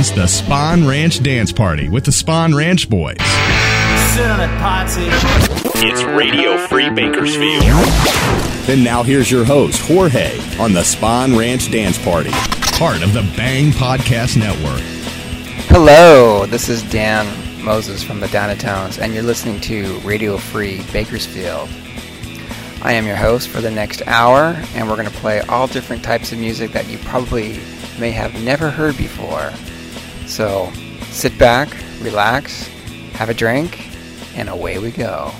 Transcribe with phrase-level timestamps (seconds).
[0.00, 3.16] presents the Spawn Ranch Dance Party with the Spawn Ranch Boys.
[5.76, 7.62] It's Radio Free Bakersfield.
[8.66, 12.30] Then now here's your host, Jorge, on the Spawn Ranch Dance Party.
[12.78, 14.80] Part of the Bang Podcast Network.
[15.68, 17.26] Hello, this is Dan
[17.62, 21.68] Moses from the Dynatones, and you're listening to Radio Free Bakersfield.
[22.80, 26.02] I am your host for the next hour, and we're going to play all different
[26.02, 27.60] types of music that you probably
[27.98, 29.52] may have never heard before.
[30.30, 30.70] So
[31.10, 31.68] sit back,
[32.00, 32.68] relax,
[33.14, 33.90] have a drink,
[34.36, 35.32] and away we go.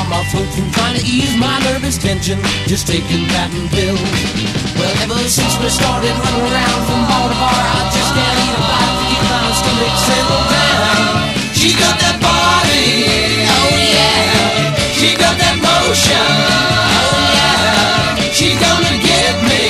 [0.00, 4.00] On my foot from trying to ease my nervous tension, just taking patent pills.
[4.76, 8.56] Well, ever since we started running around from bar to bar, I just can't eat
[8.56, 11.12] a bite to keep my stomach settled down.
[11.52, 14.72] She got that body, oh yeah.
[14.96, 16.28] She got that motion,
[16.96, 18.32] oh yeah.
[18.32, 19.64] She's gonna get me,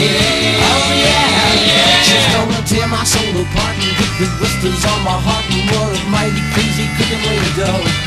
[0.62, 2.07] oh yeah.
[2.07, 5.90] She's gonna tear my soul apart and put big blisters on my heart and what
[5.90, 8.00] a mighty crazy cooking way to go.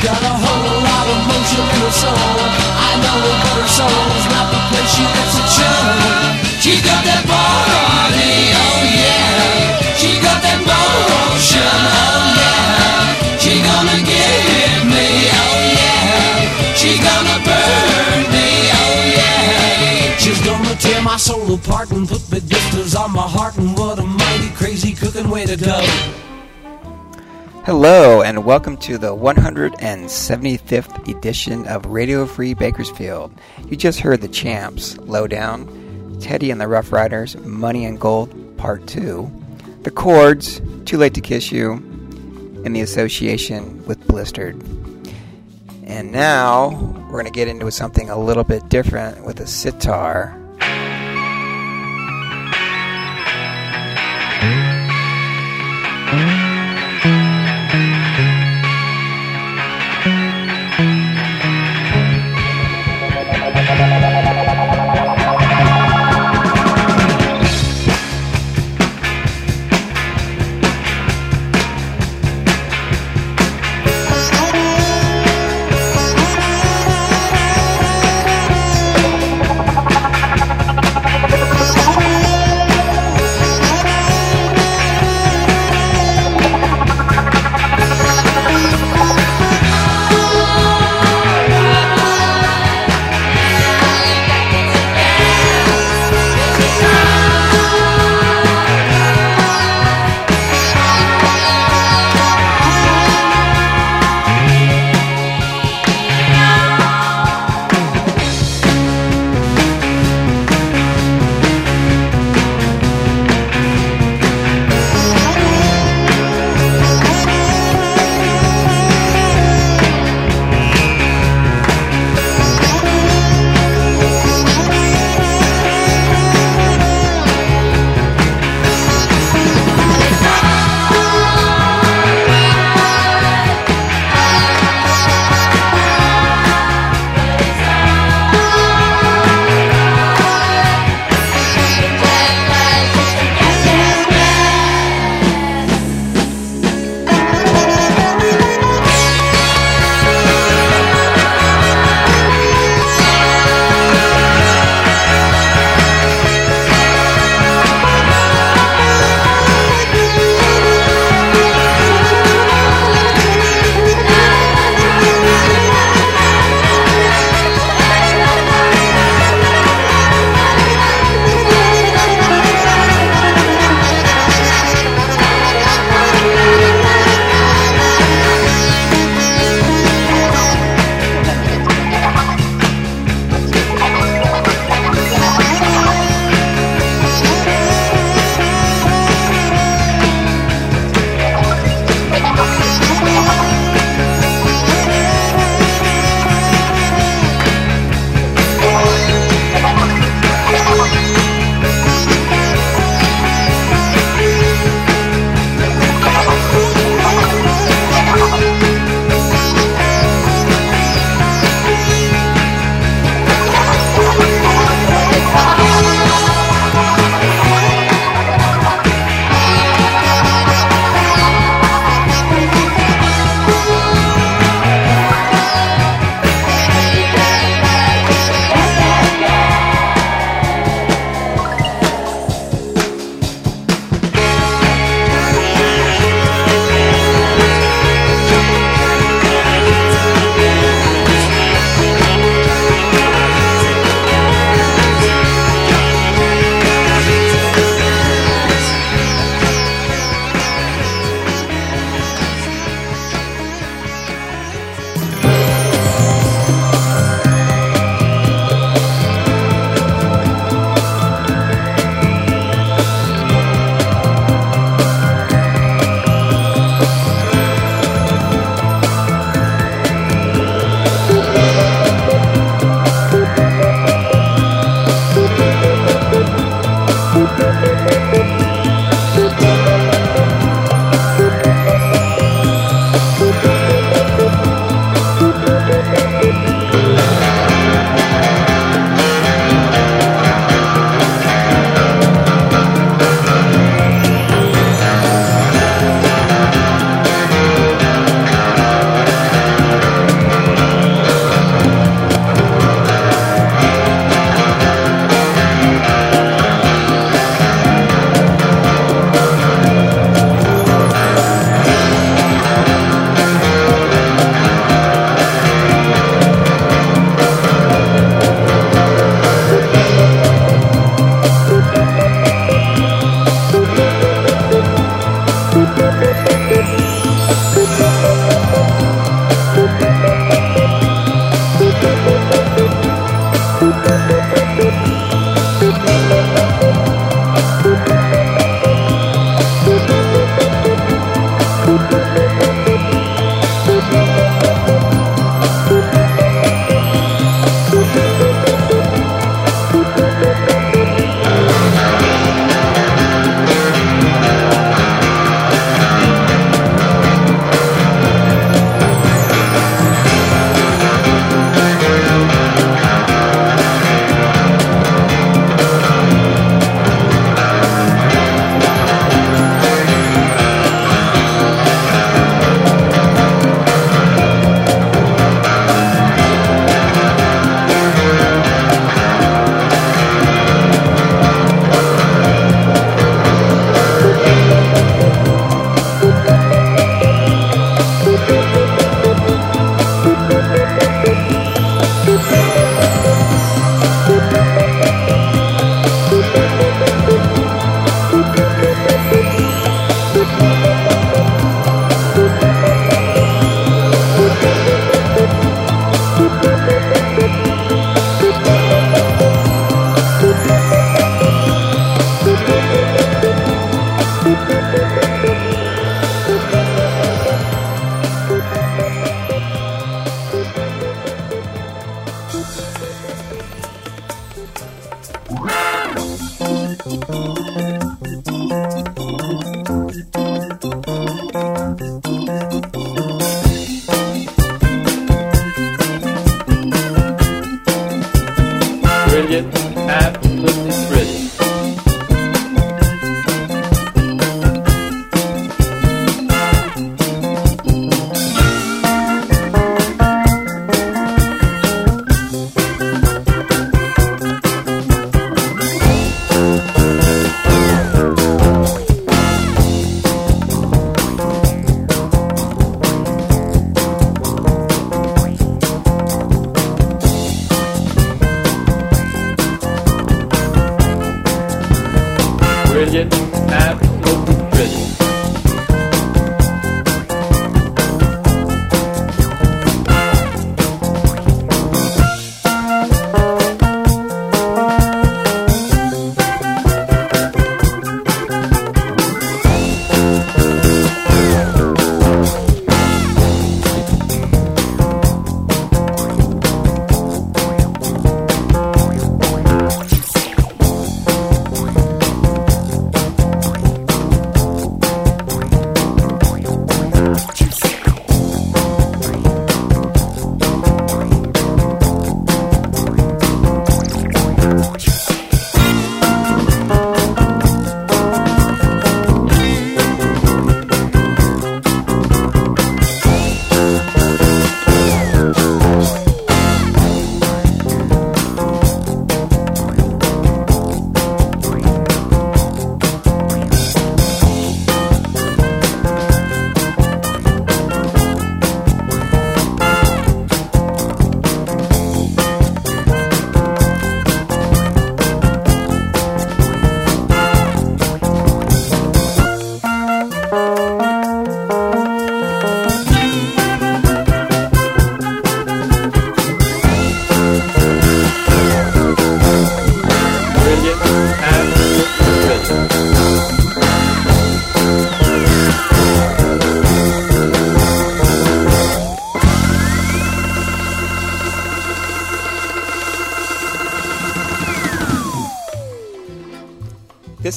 [0.00, 2.16] Got a whole lot of motion in her soul.
[2.16, 6.40] I know it, but her soul's not the place she lets it show.
[6.56, 9.76] She's got that body, oh yeah.
[10.00, 13.12] She got that motion, oh yeah.
[13.36, 16.48] She gonna get me, oh yeah.
[16.72, 20.16] She gonna burn me, oh yeah.
[20.16, 23.98] She's gonna tear my soul apart and put big blisters on my heart and what
[23.98, 25.76] a mighty crazy cooking way to go.
[27.66, 33.34] Hello, and welcome to the 175th edition of Radio Free Bakersfield.
[33.68, 38.86] You just heard the champs, Lowdown, Teddy and the Rough Riders, Money and Gold, Part
[38.86, 39.30] 2,
[39.82, 41.72] The Chords, Too Late to Kiss You,
[42.64, 44.56] and the association with Blistered.
[45.84, 46.70] And now
[47.10, 50.39] we're going to get into something a little bit different with a sitar.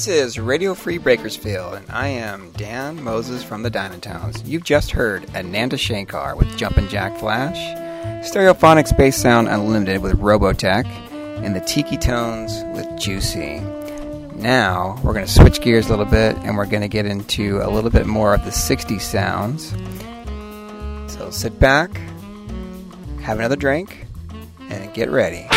[0.04, 4.46] This is Radio Free Bakersfield, and I am Dan Moses from the Dynatones.
[4.46, 7.56] You've just heard Ananda Shankar with Jumpin' Jack Flash,
[8.22, 10.84] Stereophonic Space Sound Unlimited with Robotech,
[11.42, 13.60] and the Tiki Tones with Juicy.
[14.34, 17.62] Now, we're going to switch gears a little bit, and we're going to get into
[17.62, 19.70] a little bit more of the 60s sounds.
[21.10, 21.96] So sit back,
[23.22, 24.06] have another drink,
[24.68, 25.48] and get ready.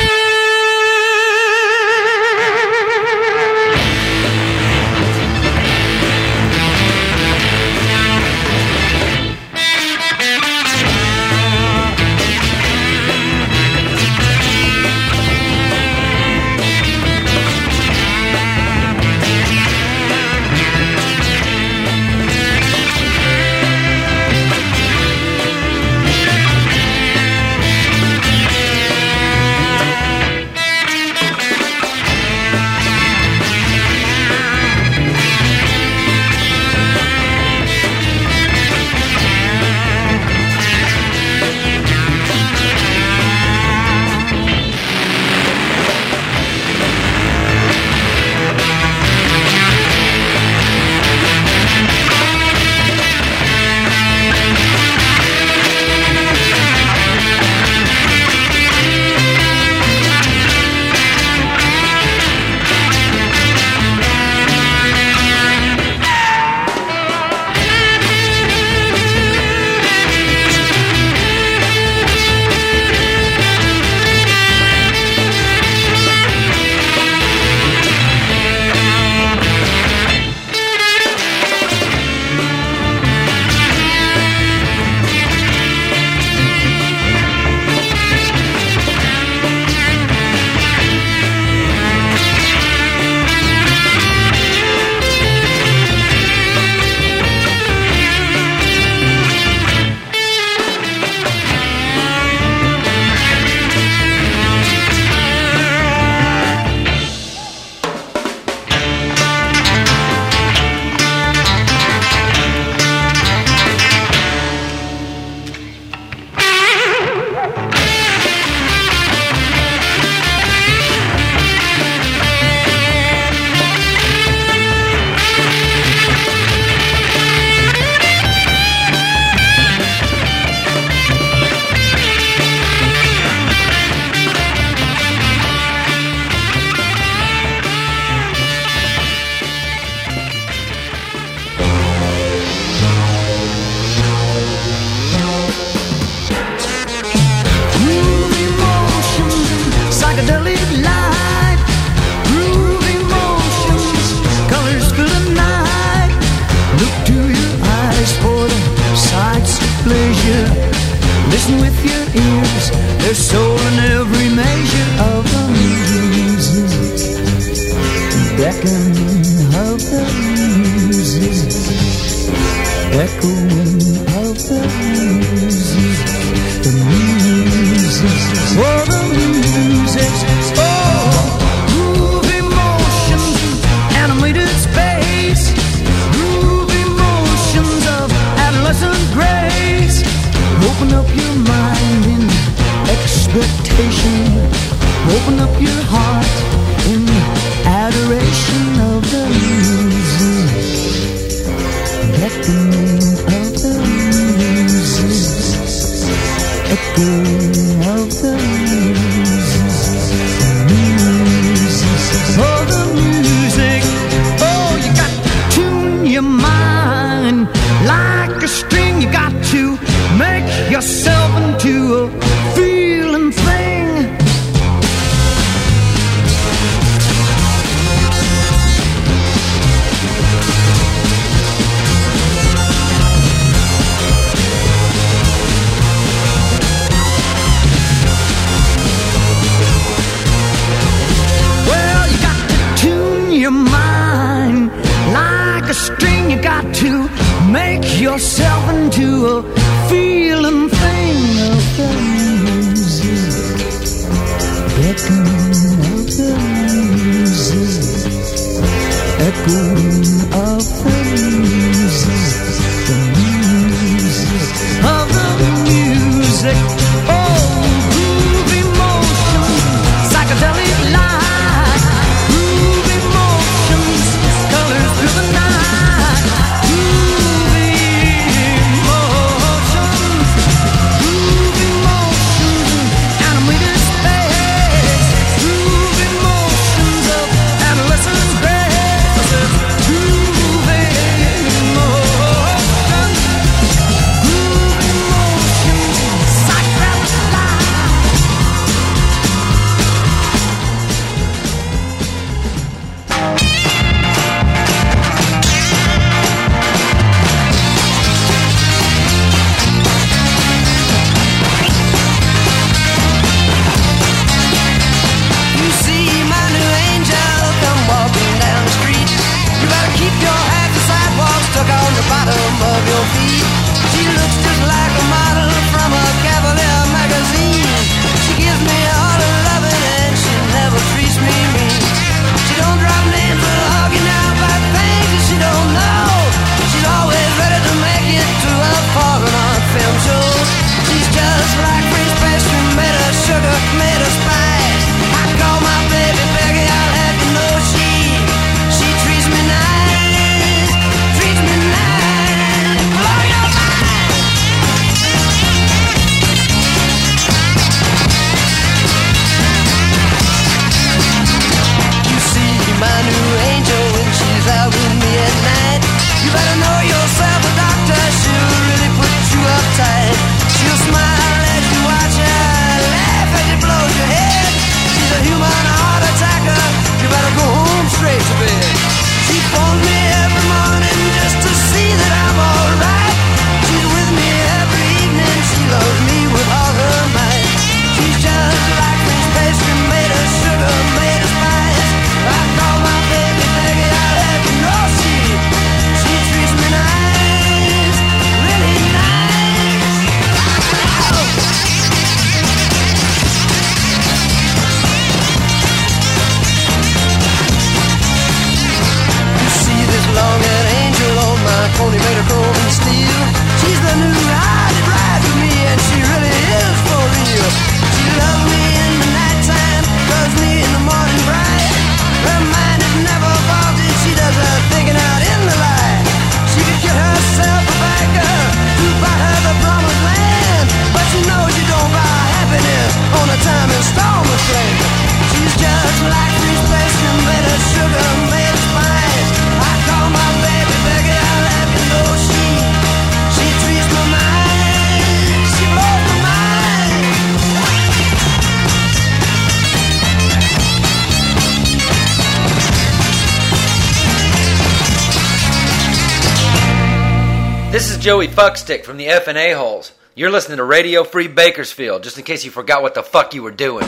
[458.08, 459.92] Joey Fuckstick from the F and Holes.
[460.16, 463.44] You're listening to Radio Free Bakersfield, just in case you forgot what the fuck you
[463.44, 463.86] were doing.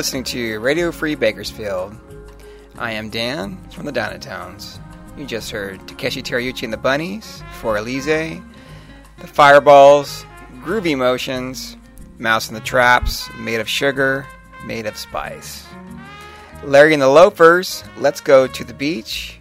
[0.00, 1.94] Listening to Radio Free Bakersfield.
[2.78, 4.78] I am Dan from the Dynatones.
[5.14, 10.24] You just heard Takeshi Terauchi and the Bunnies, For Elise, The Fireballs,
[10.64, 11.76] Groovy Motions,
[12.18, 14.26] Mouse and the Traps, Made of Sugar,
[14.64, 15.66] Made of Spice.
[16.64, 19.38] Larry and the Loafers, Let's Go to the Beach.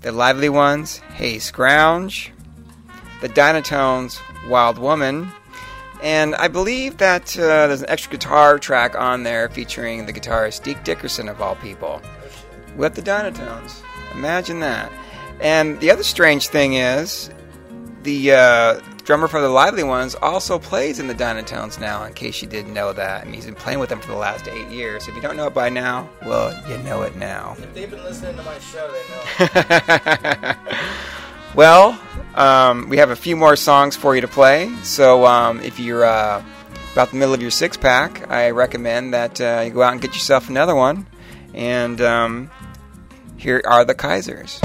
[0.00, 2.32] The Lively Ones, Hey Scrounge.
[3.20, 5.30] The Dynatones, Wild Woman.
[6.02, 10.64] And I believe that uh, there's an extra guitar track on there featuring the guitarist
[10.64, 12.02] Deke Dickerson, of all people,
[12.76, 13.82] with the Dynatones.
[14.12, 14.90] Imagine that.
[15.40, 17.30] And the other strange thing is,
[18.02, 22.42] the uh, drummer for the Lively Ones also plays in the Dynatones now, in case
[22.42, 23.24] you didn't know that.
[23.24, 25.06] And he's been playing with them for the last eight years.
[25.06, 27.54] If you don't know it by now, well, you know it now.
[27.58, 30.54] If they've been listening to my show, they know.
[31.54, 32.00] Well,
[32.34, 34.74] um, we have a few more songs for you to play.
[34.82, 36.42] So um, if you're uh,
[36.92, 40.00] about the middle of your six pack, I recommend that uh, you go out and
[40.00, 41.06] get yourself another one.
[41.54, 42.50] And um,
[43.36, 44.60] here are the Kaisers.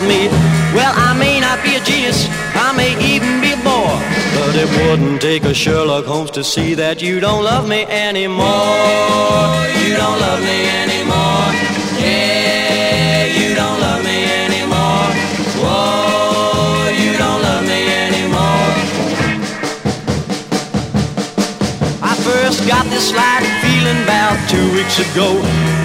[0.00, 0.28] Of me.
[0.74, 3.98] Well, I may not be a genius, I may even be a bore,
[4.36, 8.46] but it wouldn't take a Sherlock Holmes to see that you don't love me anymore.
[9.82, 11.46] You don't love me anymore.
[11.98, 15.08] Yeah, you don't love me anymore.
[15.62, 18.68] Whoa, you don't love me anymore.
[22.02, 25.34] I first got this slight feeling about two weeks ago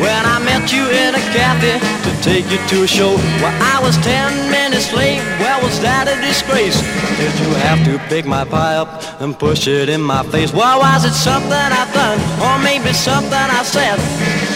[0.06, 3.16] when I met you in a cafe to take you to a show.
[3.42, 5.18] Well, I was ten minutes late.
[5.42, 6.78] Well, was that a disgrace?
[7.18, 8.90] Did you have to pick my pie up
[9.20, 10.54] and push it in my face?
[10.54, 13.98] Well, was it something I've done, or maybe something I said,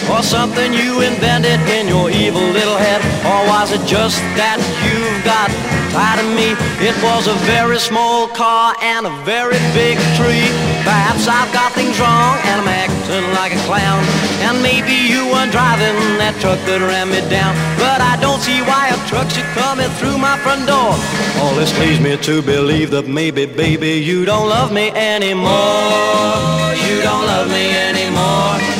[0.06, 3.02] or something you invented in your evil little head?
[3.26, 5.50] Or was it just that you've got
[5.90, 6.54] tired of me?
[6.78, 10.46] It was a very small car and a very big tree.
[10.86, 14.27] Perhaps I've got things wrong and I'm acting like a clown.
[14.46, 17.54] And maybe you weren't driving that truck that ran me down.
[17.76, 20.94] But I don't see why a truck should come in through my front door.
[21.42, 25.52] All this leads me to believe that maybe, baby, you don't love me anymore.
[26.86, 28.77] You don't love me anymore.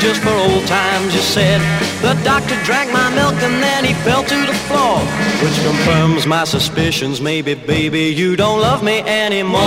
[0.00, 1.60] Just for old times, you said
[2.02, 4.98] the doctor drank my milk and then he fell to the floor,
[5.42, 7.20] which confirms my suspicions.
[7.20, 9.60] Maybe, baby, you don't love me anymore.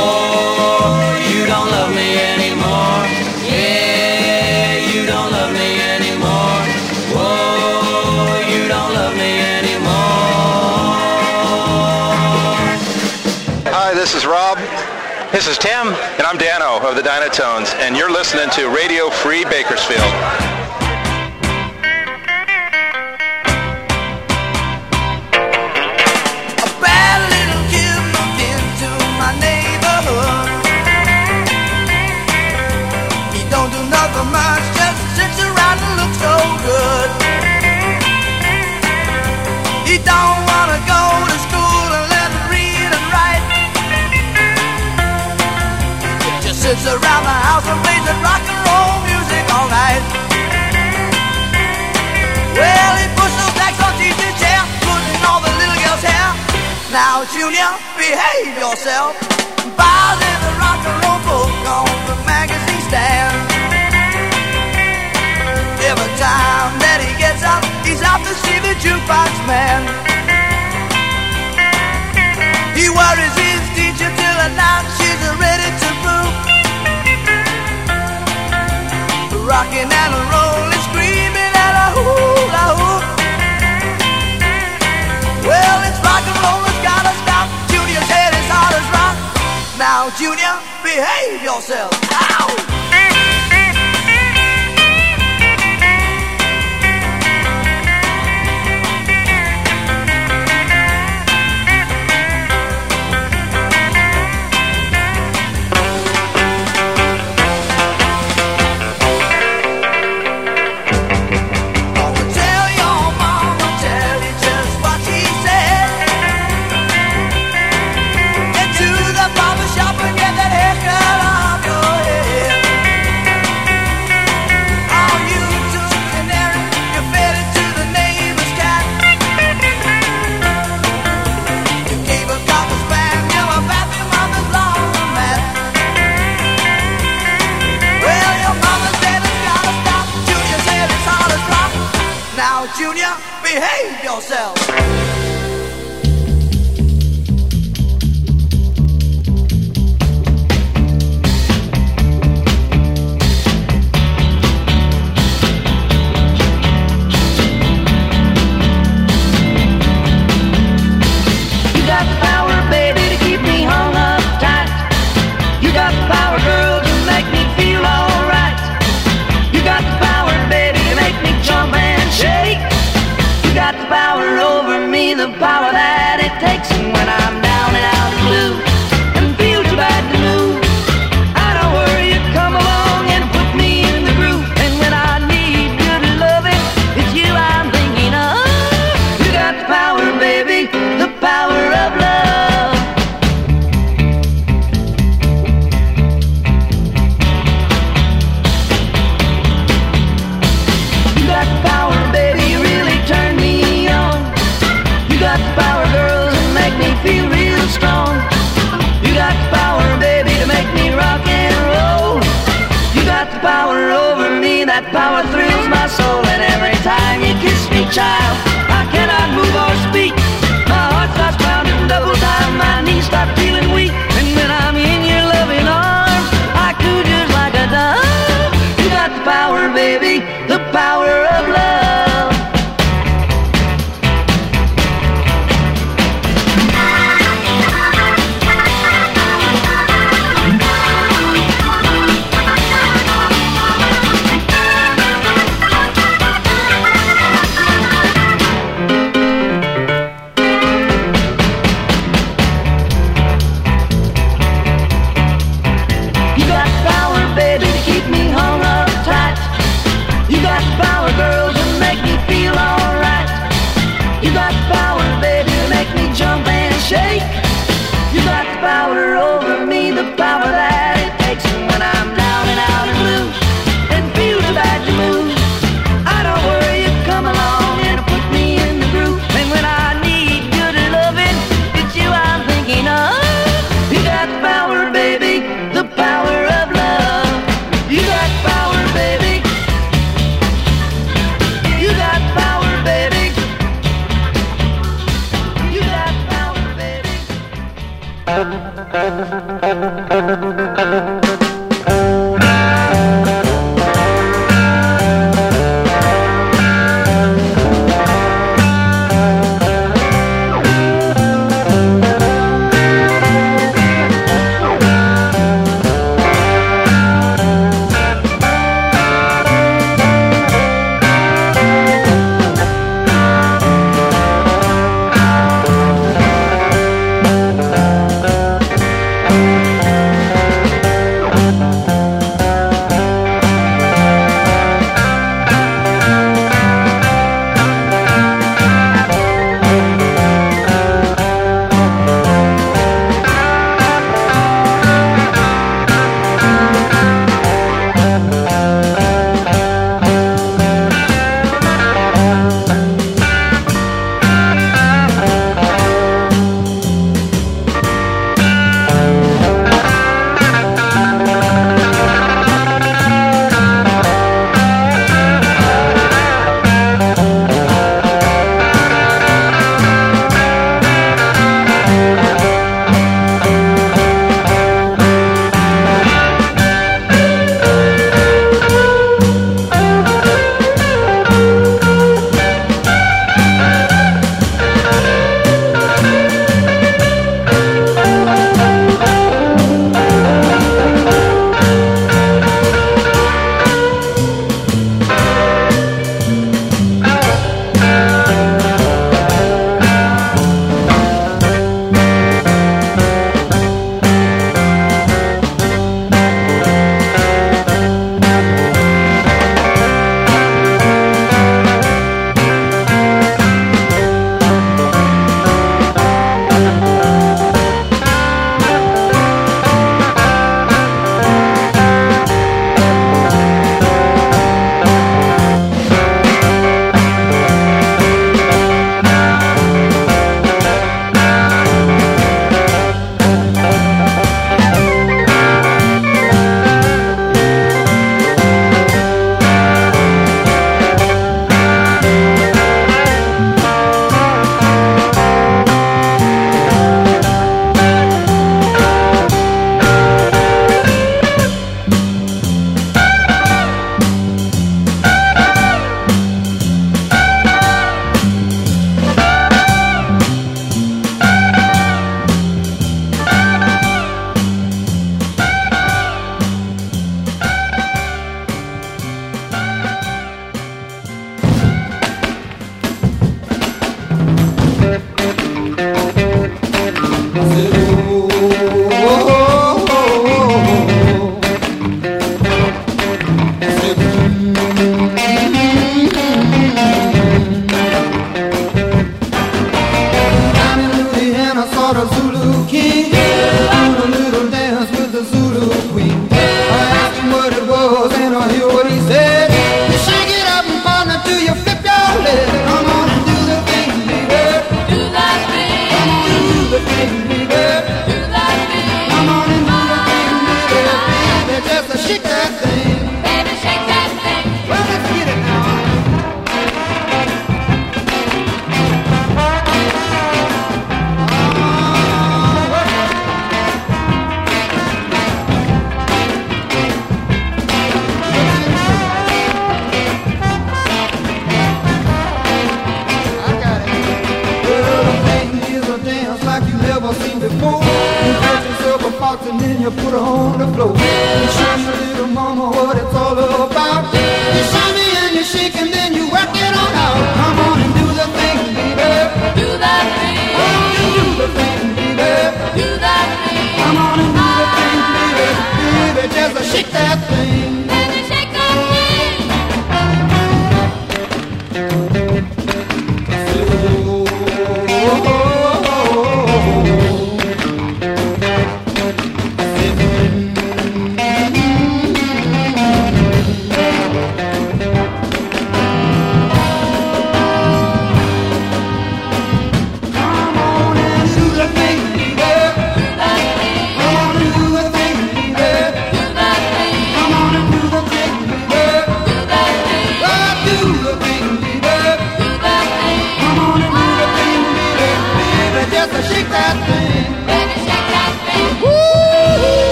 [1.32, 3.28] You don't love me anymore.
[15.32, 15.88] This is Tim.
[16.17, 20.59] And I'm Dano of the Dynatones, and you're listening to Radio Free Bakersfield.
[56.92, 57.70] Now, Junior,
[58.02, 59.14] behave yourself.
[59.78, 63.38] Buys in a rock and roll book on the magazine stand.
[65.86, 69.86] Every time that he gets up, he's out to see the jukebox man.
[72.74, 76.34] He worries his teacher till at night she's ready to prove.
[79.46, 83.04] Rocking and rolling, screaming at a hula hoop.
[85.46, 87.47] Well, it's rock and roll, gotta stop.
[87.69, 89.15] Junior's head is hard as rock.
[89.77, 90.53] Now, Junior,
[90.84, 91.91] behave yourself.
[92.11, 92.68] Ow!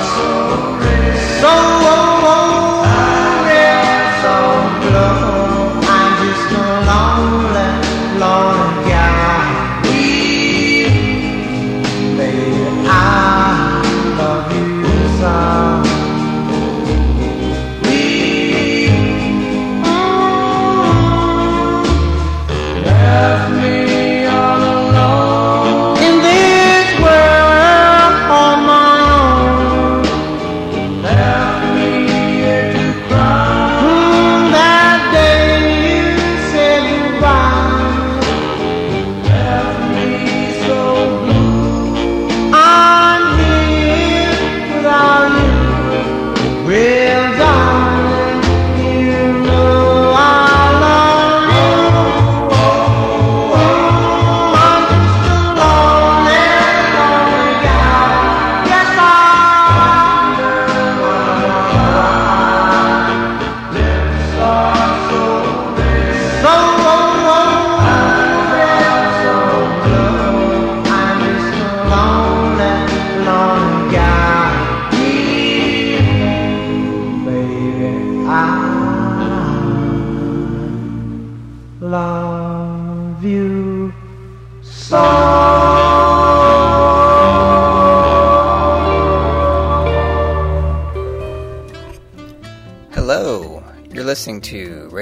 [0.00, 0.80] So
[1.40, 2.09] so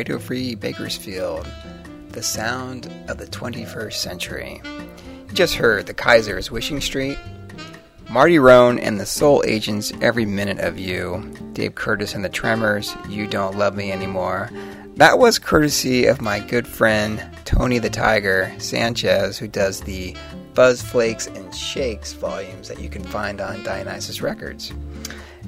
[0.09, 1.47] Radio Free Bakersfield,
[2.13, 4.63] the sound of the 21st century.
[4.65, 7.19] You just heard the Kaiser's Wishing Street,
[8.09, 12.97] Marty Roan and the Soul Agents, Every Minute of You, Dave Curtis and the Tremors,
[13.11, 14.49] You Don't Love Me Anymore.
[14.97, 20.17] That was courtesy of my good friend Tony the Tiger Sanchez, who does the
[20.55, 24.73] Buzz Flakes and Shakes volumes that you can find on Dionysus Records.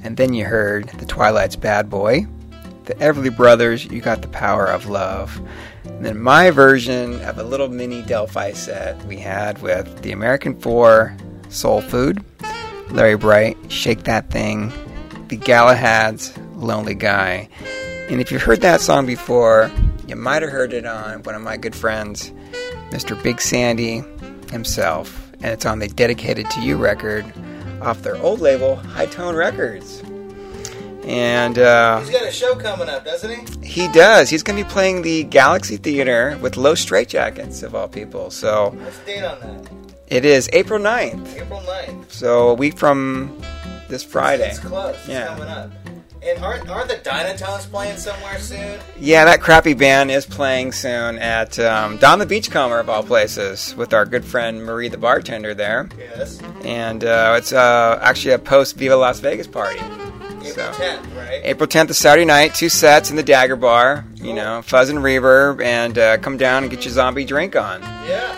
[0.03, 2.27] And then you heard The Twilight's Bad Boy,
[2.91, 5.39] The Everly Brothers, You Got the Power of Love.
[5.85, 10.59] And then my version of a little mini Delphi set we had with The American
[10.59, 11.15] Four,
[11.47, 12.21] Soul Food,
[12.89, 14.73] Larry Bright, Shake That Thing,
[15.29, 17.47] The Galahads, Lonely Guy.
[18.09, 19.71] And if you've heard that song before,
[20.05, 22.31] you might have heard it on one of my good friends,
[22.89, 23.21] Mr.
[23.23, 24.03] Big Sandy
[24.51, 25.31] himself.
[25.35, 27.23] And it's on the Dedicated to You record
[27.81, 30.03] off their old label, High Tone Records.
[31.11, 33.67] And uh, He's got a show coming up, doesn't he?
[33.67, 34.29] he does.
[34.29, 38.31] He's going to be playing the Galaxy Theater with Los Straitjackets, of all people.
[38.31, 39.71] So What's the date on that?
[40.07, 41.35] it is April 9th.
[41.41, 42.11] April 9th.
[42.11, 43.37] So a week from
[43.89, 44.49] this Friday.
[44.51, 44.95] It's close.
[44.99, 45.27] It's Yeah.
[45.27, 45.71] coming up.
[46.23, 48.79] And aren't, aren't the Dynatones playing somewhere soon?
[48.99, 53.75] Yeah, that crappy band is playing soon at um, Don the Beachcomber of all places
[53.75, 55.89] with our good friend Marie the bartender there.
[55.97, 56.39] Yes.
[56.63, 59.79] And uh, it's uh, actually a post Viva Las Vegas party.
[60.51, 61.41] April 10th, right?
[61.43, 64.05] April 10th is Saturday night, two sets in the Dagger Bar.
[64.15, 67.81] You know, fuzz and reverb, and uh, come down and get your zombie drink on.
[67.81, 68.37] Yeah.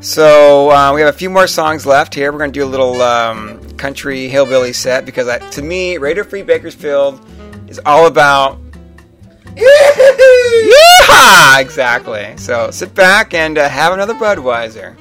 [0.00, 2.32] So uh, we have a few more songs left here.
[2.32, 6.24] We're going to do a little um, country hillbilly set because I, to me, Radio
[6.24, 7.20] Free Bakersfield
[7.68, 8.58] is all about.
[9.56, 12.34] Yeah, exactly.
[12.38, 14.96] So sit back and uh, have another Budweiser.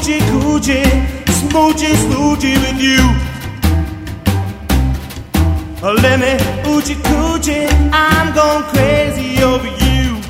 [0.00, 0.82] Me oochie coochie,
[1.26, 3.00] smoochy smoochy with you.
[5.82, 10.20] Oh, Let me oochie coochie, I'm going crazy over you.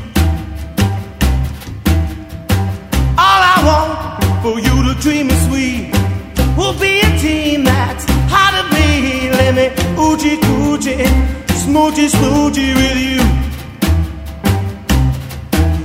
[3.19, 5.93] All I want for you to treat me sweet
[6.57, 9.31] will be a team that's hard to beat.
[9.31, 11.07] Let me oochie coochie,
[11.63, 13.21] smoochy smoochy with you.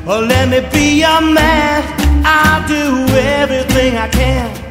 [0.06, 2.05] Well, let me be your man.
[2.28, 4.65] I'll do everything I can.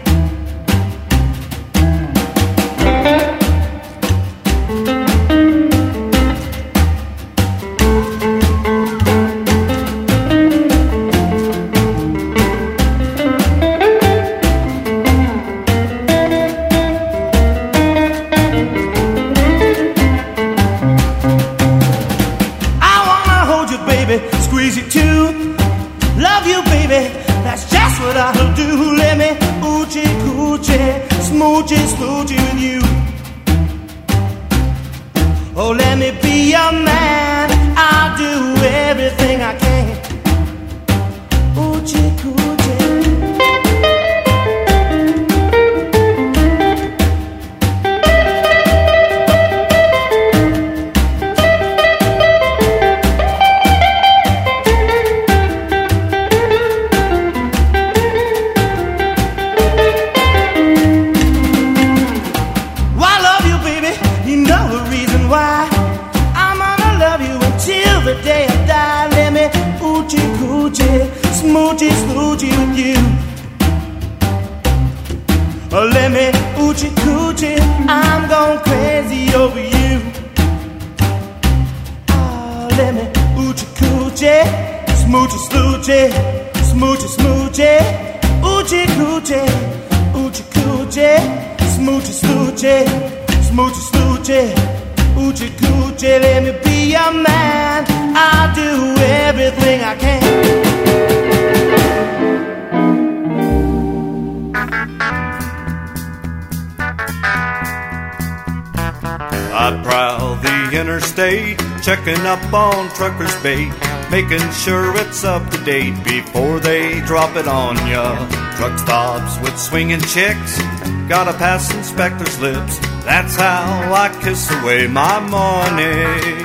[112.34, 113.70] Up on truckers' bait,
[114.10, 118.10] making sure it's up to date before they drop it on ya.
[118.56, 120.58] Truck stops with swinging chicks,
[121.06, 122.78] gotta pass inspector's lips.
[123.06, 123.62] That's how
[123.94, 126.42] I kiss away my money.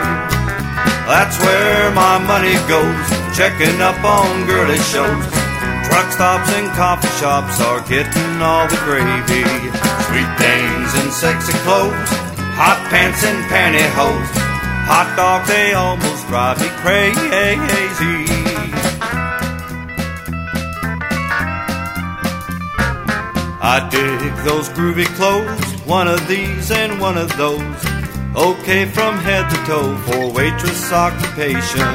[1.09, 5.25] That's where my money goes, checking up on girly shows.
[5.89, 9.41] Truck stops and coffee shops are getting all the gravy.
[10.05, 12.11] Sweet things and sexy clothes,
[12.53, 14.48] hot pants and pantyhose.
[14.91, 18.25] Hot dog, they almost drive me crazy.
[23.61, 27.85] I dig those groovy clothes, one of these and one of those.
[28.35, 31.93] Okay from head to toe for waitress occupation.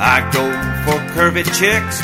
[0.00, 0.44] I go
[0.84, 2.00] for curvy chicks,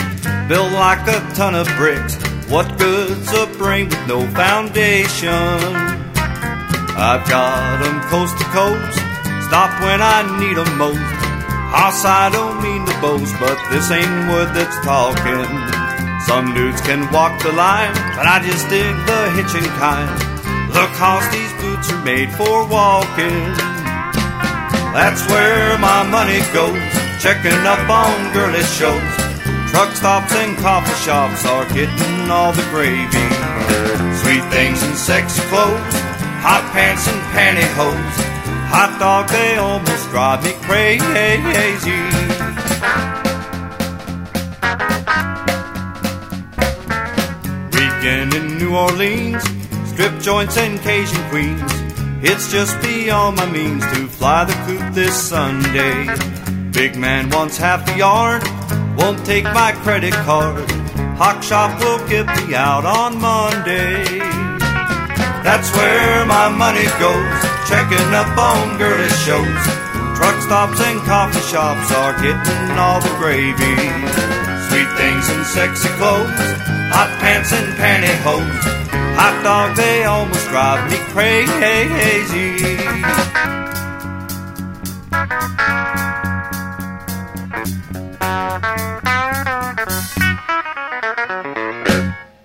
[0.46, 2.16] built like a ton of bricks.
[2.50, 5.32] What good's a brain with no foundation?
[6.96, 9.00] I've got 'em coast to coast,
[9.48, 11.18] stop when I need 'em most.
[11.72, 15.48] Hoss, I don't mean to boast, but this ain't wood that's talking.
[16.28, 20.08] Some dudes can walk the line, but I just dig the hitching kind.
[20.76, 23.40] Look, Hoss, these boots are made for walking.
[24.92, 26.80] That's where my money goes,
[27.20, 29.12] checking up on girly shows.
[29.70, 33.28] Truck stops and coffee shops are getting all the gravy.
[34.20, 35.96] Sweet things and sexy clothes,
[36.44, 38.37] hot pants and pantyhose.
[38.70, 41.08] Hot dog, they almost drive me crazy.
[47.72, 49.42] Weekend in New Orleans,
[49.90, 51.72] strip joints and Cajun queens.
[52.20, 56.06] It's just beyond my means to fly the coop this Sunday.
[56.70, 58.42] Big man wants half the yard,
[58.98, 60.70] won't take my credit card.
[61.16, 64.04] Hawk Shop will get me out on Monday.
[65.42, 69.64] That's where my money goes, checking up on girlish shows.
[70.16, 73.76] Truck stops and coffee shops are getting all the gravy.
[74.68, 76.48] Sweet things and sexy clothes,
[76.88, 78.64] hot pants and pantyhose.
[79.20, 82.56] Hot dog, they almost drive me crazy.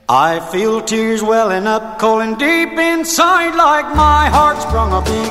[0.10, 4.43] I feel tears welling up, calling deep inside like my heart
[4.74, 5.30] sprung a big.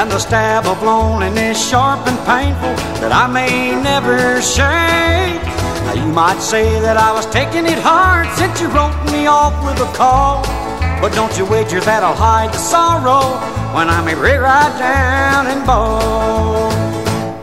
[0.00, 5.44] And the stab of loneliness sharp and painful that I may never shake.
[5.84, 9.52] Now you might say that I was taking it hard since you wrote me off
[9.66, 10.40] with a call.
[11.02, 13.36] But don't you wager that I'll hide the sorrow
[13.76, 16.72] when I'm right down and bow.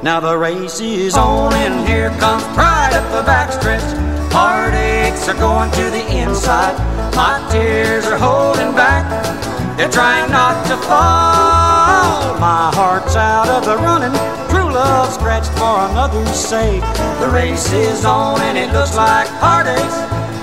[0.01, 3.89] Now the race is on and here comes pride up the backstretch.
[4.33, 6.75] Heartaches are going to the inside.
[7.15, 9.52] My tears are holding back.
[9.77, 12.37] They're trying not to fall.
[12.39, 14.13] My heart's out of the running.
[14.49, 16.83] True love scratched for another's sake.
[17.19, 19.95] The race is on and it looks like heartaches.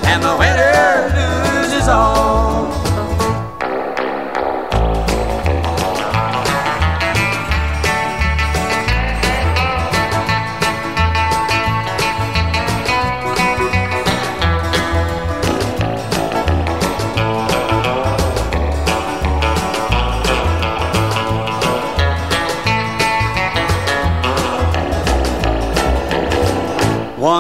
[0.05, 2.60] And the winner loses all.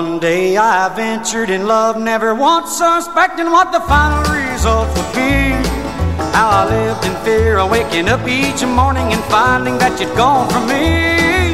[0.00, 5.52] One day I ventured in love, never once suspecting what the final results would be.
[6.32, 10.48] How I lived in fear of waking up each morning and finding that you'd gone
[10.48, 11.52] from me.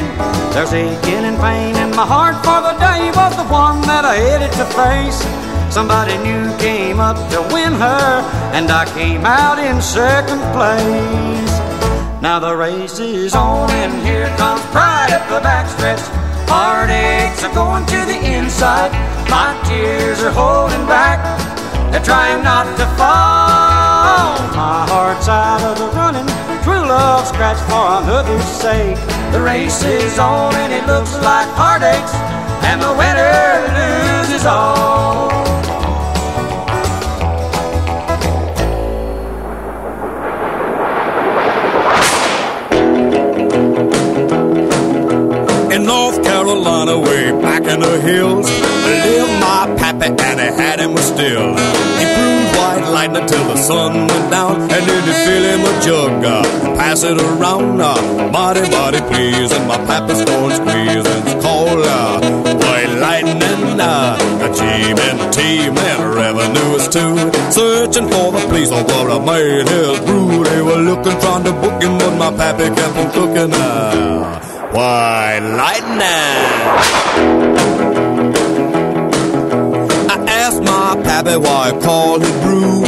[0.54, 4.14] There's aching and pain in my heart, for the day was the one that I
[4.14, 5.18] headed to face.
[5.74, 8.22] Somebody new came up to win her,
[8.54, 11.54] and I came out in second place.
[12.22, 16.25] Now the race is on, and here comes pride at the backstretch.
[16.48, 18.92] Heartaches are going to the inside.
[19.28, 21.18] My tears are holding back.
[21.90, 24.36] They're trying not to fall.
[24.54, 26.26] My heart's out of the running.
[26.62, 28.96] True love scratched for another's sake.
[29.32, 32.14] The race is on and it looks like heartaches.
[32.68, 35.45] And the winner loses all.
[46.46, 51.48] Carolina, way back in the hills, lived my pappy and he had him still.
[51.98, 55.82] He brewed white lightning till the sun went down, and then he'd fill him a
[55.82, 56.42] jug, uh,
[56.78, 61.82] pass it around, uh, body, body, please, and my pappy's going squeeze, and it's called
[61.82, 62.20] uh,
[62.62, 64.16] white lightning, uh,
[64.46, 67.16] a team and a revenue is too.
[67.50, 70.44] Searching for the police of what I made his brew.
[70.44, 73.52] They were looking, trying to book him, but my pappy kept on cooking.
[73.52, 76.02] Uh, White lightning.
[80.12, 82.82] I asked my pappy why I called his brew.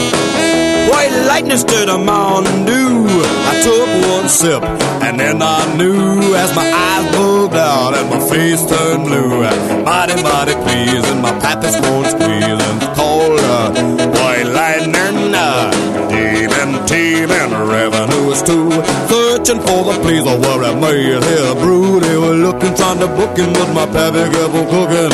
[0.93, 3.07] White lightning instead of Mountain Dew.
[3.09, 4.63] I took one sip
[5.03, 9.41] and then I knew as my eyes bugged out and my face turned blue.
[9.85, 12.79] Mighty, mighty please, and my pappy's going squeezing.
[12.97, 13.73] Called uh,
[14.13, 15.08] White Lightning.
[17.19, 18.71] Team and is too.
[19.09, 21.99] Searching for the please oh, or where I made his brew.
[21.99, 25.11] They were looking, trying to book him, but my pappy kept on cooking.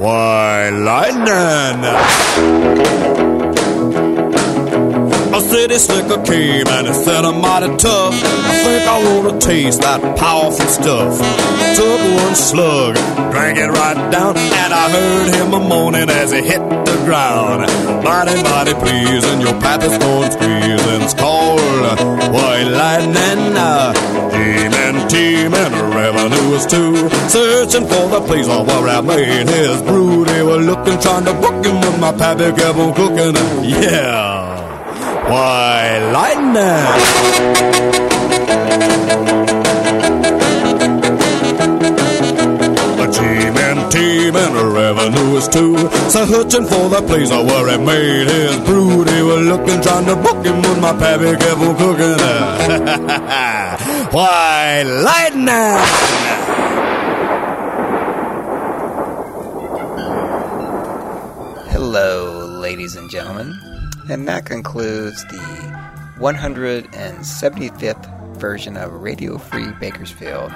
[0.00, 1.84] White Lightning.
[5.40, 8.14] City slicker came and he said I'm mighty tough.
[8.14, 11.18] I think I wanna taste that powerful stuff.
[11.20, 12.94] I took one slug,
[13.32, 17.62] drank it right down, and I heard him a moaning as he hit the ground.
[18.04, 21.02] Mighty, mighty please, and your pappy's going squeezing.
[21.02, 21.60] It's called
[22.32, 23.54] White Lightning.
[24.30, 27.08] Demon team and revenue is too.
[27.28, 30.24] Searching for the place where I made his brew.
[30.24, 33.34] They were looking, trying to book him, but my pappy kept on cooking.
[33.64, 34.69] Yeah.
[35.30, 36.56] Why, lightning!
[42.98, 45.76] A team and team and a revenue is too.
[46.10, 49.04] So searching for the place where he made his brew.
[49.04, 52.18] They were looking, trying to book him, but my pappy kept on cooking.
[54.12, 55.78] Why, lightning!
[61.70, 63.59] Hello, ladies and gentlemen.
[64.10, 65.38] And that concludes the
[66.18, 70.52] 175th version of Radio Free Bakersfield.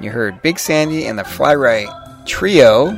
[0.00, 1.88] You heard Big Sandy and the Fly-Rite
[2.26, 2.90] Trio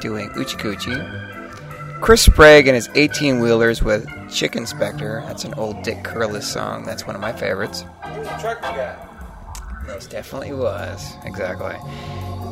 [0.00, 2.00] doing Oochie Coochie.
[2.00, 5.22] Chris Sprague and his 18 wheelers with Chick Inspector.
[5.26, 6.84] That's an old Dick Curless song.
[6.84, 7.84] That's one of my favorites.
[9.86, 11.14] Most definitely was.
[11.24, 11.74] Exactly.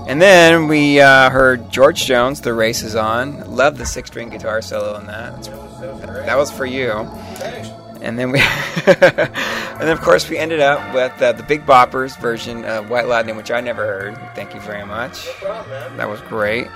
[0.08, 3.54] And then we uh, heard George Jones, The Race is On.
[3.54, 5.44] Love the six string guitar solo on that.
[5.44, 5.71] That's-
[6.26, 6.90] That was for you.
[8.00, 8.40] And then we,
[8.86, 13.06] and then of course we ended up with uh, the Big Boppers version of White
[13.06, 14.16] Lightning, which I never heard.
[14.34, 15.28] Thank you very much.
[15.42, 16.66] That was great.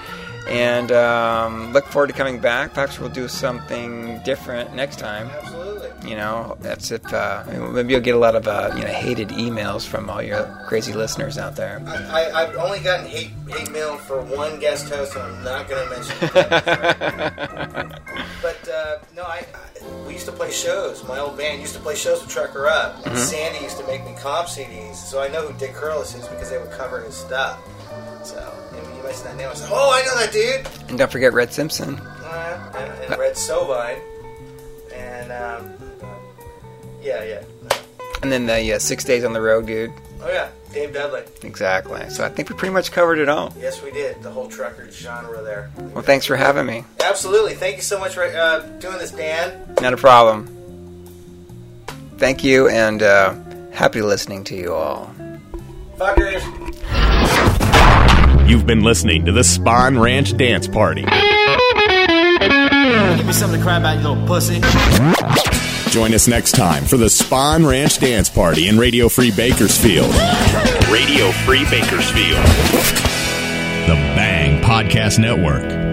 [0.48, 2.74] And um, look forward to coming back.
[2.74, 5.28] Perhaps we'll do something different next time.
[5.30, 5.55] Absolutely.
[6.05, 7.42] You know, that's if uh,
[7.72, 10.92] maybe you'll get a lot of uh, you know hated emails from all your crazy
[10.92, 11.82] listeners out there.
[11.86, 15.84] I, I've only gotten hate hate mail for one guest host, and I'm not going
[15.84, 16.16] to mention.
[16.22, 16.30] it.
[18.42, 21.03] but uh, no, I, I we used to play shows.
[21.09, 23.18] My old band used to play shows with Trucker Up, and Mhm.
[23.18, 26.51] Sandy used to make me comp CDs, so I know who Dick Curless is because
[26.51, 27.59] they would cover his stuff.
[28.22, 28.36] So
[28.97, 31.53] you mentioned that name, I said, "Oh, I know that dude." And don't forget Red
[31.53, 31.99] Simpson.
[31.99, 33.99] Uh, and, and Red Sovine,
[34.94, 35.72] and um,
[37.07, 37.42] yeah, yeah.
[38.22, 39.92] And then the uh, Six Days on the Road, dude.
[40.22, 41.22] Oh yeah, Dave Dudley.
[41.42, 42.09] Exactly.
[42.11, 43.52] So I think we pretty much covered it all.
[43.59, 44.22] Yes, we did.
[44.22, 45.70] The whole trucker genre there.
[45.94, 46.84] Well, thanks for having me.
[47.04, 47.54] Absolutely.
[47.54, 49.76] Thank you so much for uh, doing this, Dan.
[49.80, 50.46] Not a problem.
[52.18, 53.34] Thank you, and uh,
[53.72, 55.14] happy listening to you all.
[55.96, 56.42] Fuckers.
[58.48, 61.02] You've been listening to the Spawn Ranch Dance Party.
[61.02, 61.11] Give
[63.26, 64.61] me something to cry about, you little pussy.
[65.97, 70.11] Join us next time for the Spawn Ranch Dance Party in Radio Free Bakersfield.
[70.90, 72.44] Radio Free Bakersfield.
[73.86, 75.86] The Bang Podcast Network.